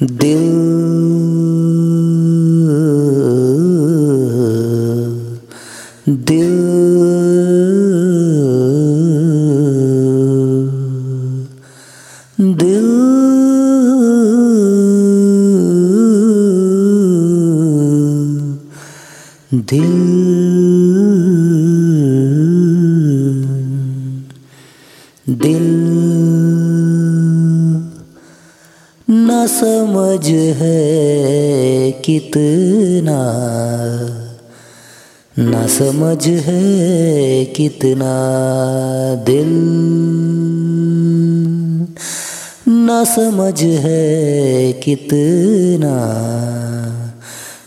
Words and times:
दिल 0.00 0.42
दिल 6.06 6.54
दिल 12.38 12.90
दिल 19.68 19.92
दिल 25.28 25.93
समझ 29.64 30.26
है 30.28 31.92
कितना। 31.92 33.18
न 35.38 35.66
समझ 35.66 36.26
है 36.26 37.44
कितना 37.44 38.34
दिल। 39.14 39.48
न 42.68 43.04
समझ 43.04 43.62
है 43.62 44.72
कितना। 44.72 45.96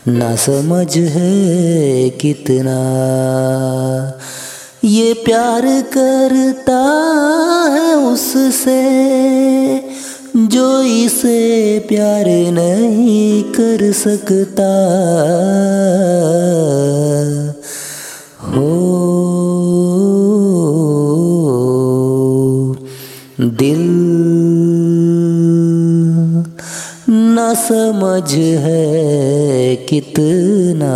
न 0.07 0.35
समझ 0.35 0.97
है 0.97 2.09
कितना। 2.09 2.77
ये 4.83 5.13
प्यार 5.13 5.81
करता 5.97 6.79
है 7.73 7.95
उससे। 7.95 9.86
जो 10.37 10.81
इसे 10.81 11.79
प्यार 11.79 12.25
नहीं 12.29 13.43
कर 13.43 13.91
सकता। 13.91 14.67
हो, 18.43 18.67
दिल 23.39 23.83
न 27.09 27.53
समझ 27.57 28.33
है 28.33 29.75
कितना, 29.75 30.93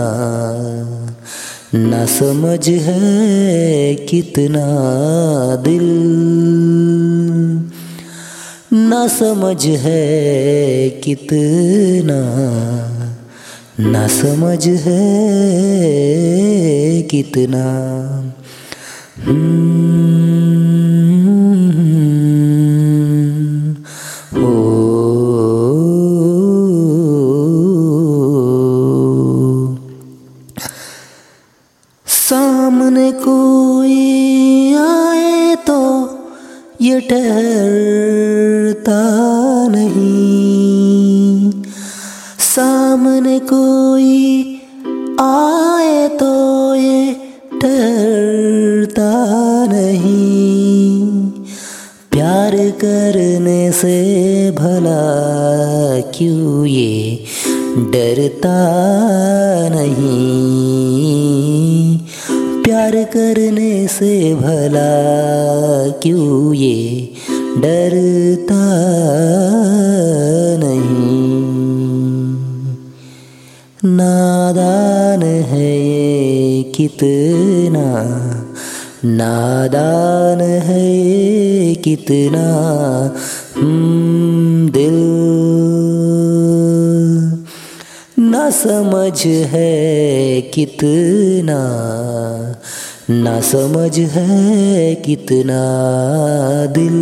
न 1.76 2.06
समझ 2.06 2.70
है 2.70 3.96
कितना 3.96 4.66
दिल। 5.56 5.90
न 8.82 9.08
समझ 9.08 9.66
है 9.66 10.90
कितना 11.04 12.20
न 13.80 14.08
समझ 14.08 14.68
है 14.68 15.02
कितना। 17.12 17.66
सामने 32.08 33.12
कोई 33.12 34.74
आए 34.76 35.56
तो 35.68 35.82
ये 36.82 37.00
ठहरता 37.00 38.11
आए 45.22 46.08
तो 46.08 46.76
ये 46.76 47.16
डरता 47.54 49.12
नहीं। 49.66 51.32
प्यार 52.12 52.56
करने 52.56 53.72
से 53.72 53.98
भला 54.52 55.02
क्यों 56.18 56.66
ये 56.66 57.24
डरता 57.78 58.58
नहीं? 59.70 60.22
प्यार 62.64 63.04
करने 63.04 63.88
से 63.88 64.36
भला 64.36 64.92
क्यों 66.00 66.54
ये 66.54 67.10
डरता 67.58 68.62
नादान 73.86 75.24
है 75.24 75.80
ये 75.80 76.64
कितना? 76.64 77.94
नादान 79.06 80.42
है 80.42 80.98
ये 80.98 81.76
कितना? 81.76 82.46
दिल। 84.70 84.98
न 88.20 88.52
समझ 88.52 89.26
है 89.26 90.42
कितना? 90.42 91.60
न 93.10 93.42
समझ 93.42 94.00
है 94.00 94.96
कितना 94.96 95.62
दिल? 96.66 96.98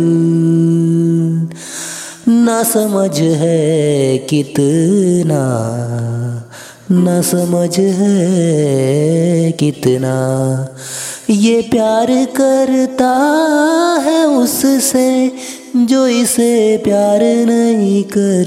न 2.28 2.62
समझ 2.64 3.20
है 3.20 4.18
कितना? 4.18 5.70
न 6.92 7.22
समझ 7.22 7.78
है 7.78 9.52
कितना। 9.52 10.14
ये 11.30 11.62
प्यार 11.62 12.06
करता 12.10 13.10
है 14.02 14.26
उससे 14.26 15.32
जो 15.76 16.06
इसे 16.06 16.76
प्यार 16.84 17.20
नहीं 17.22 18.04
कर 18.04 18.44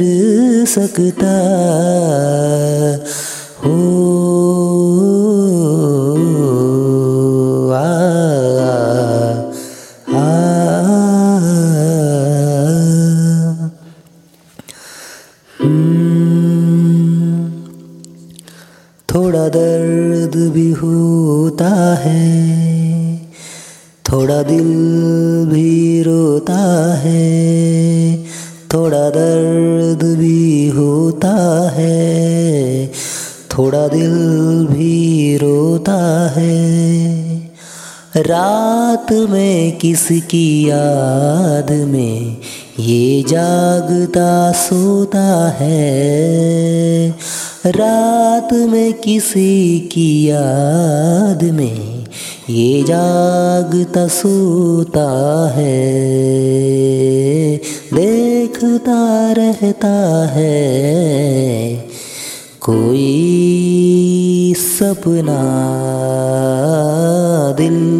सकता। 0.65 1.35
हो 3.65 4.12
होता 21.53 21.95
है, 21.95 23.17
थोड़ा 24.03 24.41
दिल 24.43 24.69
भी 25.51 26.01
रोता 26.03 26.93
है, 26.95 28.23
थोड़ा 28.73 29.09
दर्द 29.09 30.03
भी 30.17 30.67
होता 30.67 31.33
है, 31.69 32.87
थोड़ा 33.57 33.87
दिल 33.87 34.15
भी 34.69 35.37
रोता 35.37 35.99
है। 36.29 37.37
रात 38.17 39.11
में 39.29 39.77
किसकी 39.77 40.69
याद 40.69 41.71
में 41.71 42.37
ये 42.79 43.23
जागता 43.27 44.51
सोता 44.51 45.49
है। 45.49 47.09
रात 47.65 48.53
में 48.53 48.93
किसी 48.93 49.79
की 49.79 50.29
याद 50.29 51.43
में 51.43 52.05
ये 52.49 52.83
जागता 52.83 54.07
सोता 54.07 55.51
है। 55.55 56.03
देखता 57.93 59.31
रहता 59.31 60.27
है। 60.27 61.73
कोई 62.61 63.19
सपना 64.57 65.39
दिल 67.57 67.92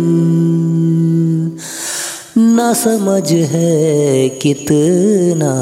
समझ 2.74 3.31
है 3.31 4.30
कितना, 4.30 5.54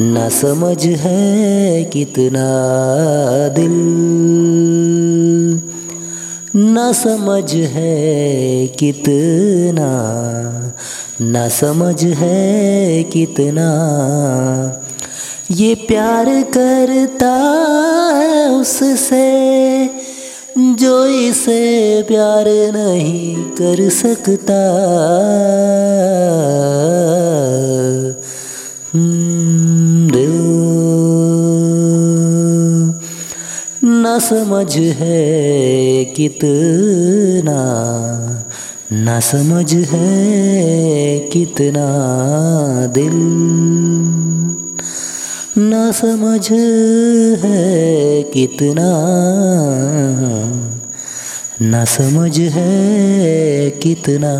न 0.00 0.28
समझ 0.28 0.86
है 0.86 1.84
कितना 1.84 2.46
दिल। 3.48 3.76
न 6.56 6.92
समझ 6.92 7.54
है 7.54 8.66
कितना, 8.66 9.90
न 11.22 11.48
समझ 11.48 12.04
है 12.04 13.02
कितना। 13.02 13.68
ये 15.50 15.74
प्यार 15.74 16.26
करता 16.28 17.32
है 18.16 18.50
उससे 18.50 19.95
जो 20.78 21.06
इसे 21.06 22.02
प्यार 22.02 22.44
नहीं 22.48 23.36
कर 23.44 23.88
सकता। 23.90 24.60
हम्म, 28.94 29.56
न 33.84 34.18
समझ 34.20 34.76
है 34.76 36.04
कितना, 36.04 37.58
न 38.92 39.20
समझ 39.20 39.74
है 39.74 41.18
कितना 41.18 41.86
दिल। 42.86 44.65
ना 45.58 45.90
समझ 45.92 46.50
है 46.50 48.22
कितना 48.22 48.88
ना 51.62 51.84
समझ 51.84 52.38
है 52.38 53.70
कितना 53.70 54.32